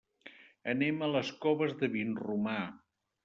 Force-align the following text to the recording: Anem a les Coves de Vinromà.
Anem 0.73 0.97
a 0.99 1.09
les 1.17 1.29
Coves 1.45 1.75
de 1.83 1.91
Vinromà. 1.97 2.57